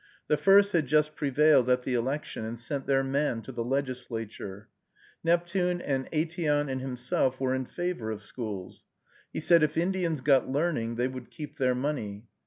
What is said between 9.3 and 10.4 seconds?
He said, "If Indians